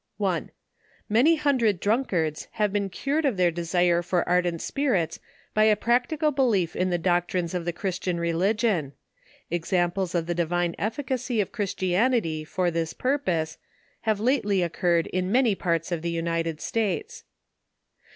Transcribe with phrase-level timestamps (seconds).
[0.17, 0.49] 1.
[1.09, 5.19] Many hundred drunkards have been cured of their desire for ardent spirits,
[5.53, 8.93] by a practical belief in the doc trines of the Christian religion.
[9.51, 13.59] Examples of the divine efficacy of Christianity for this purpose,
[14.01, 17.23] have lately oc curred in many parts of the United States.